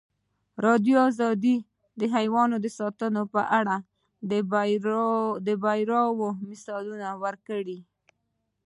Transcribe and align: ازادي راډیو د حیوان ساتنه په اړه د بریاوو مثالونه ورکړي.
ازادي 0.57 0.65
راډیو 1.57 1.97
د 1.99 2.01
حیوان 2.15 2.49
ساتنه 2.79 3.21
په 3.33 3.41
اړه 3.59 3.75
د 5.45 5.49
بریاوو 5.63 6.27
مثالونه 6.49 7.09
ورکړي. 7.23 7.79